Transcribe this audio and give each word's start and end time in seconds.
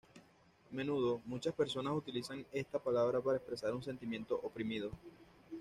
A 0.65 0.73
menudo 0.73 1.21
muchas 1.25 1.53
personas 1.53 1.93
utilizan 1.93 2.43
esta 2.51 2.79
palabra 2.79 3.21
para 3.21 3.37
expresar 3.37 3.71
un 3.75 3.83
sentimiento 3.83 4.33
oprimido. 4.41 4.89